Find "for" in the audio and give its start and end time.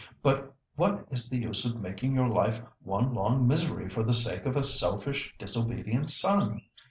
3.87-4.01